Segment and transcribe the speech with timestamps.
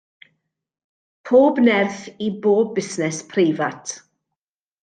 [1.29, 3.85] Pob nerth i bob busnes preifat.